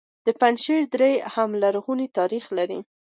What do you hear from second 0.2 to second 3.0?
د پنجشیر درې هم لرغونی تاریخ لري